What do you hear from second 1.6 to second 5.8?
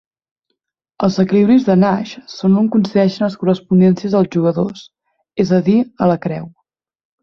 de Nash són on coincideixen les correspondències dels jugadors, és a